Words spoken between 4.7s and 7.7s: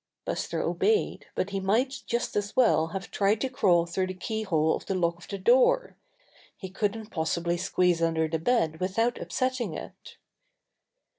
of the lock on the door. He couldn't possibly